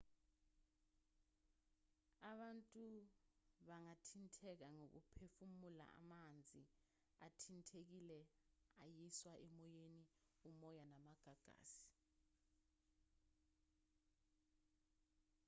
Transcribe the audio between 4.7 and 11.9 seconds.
ngokuphefumula amanzi athintekile ayiswa emoyeni umoya namagagasi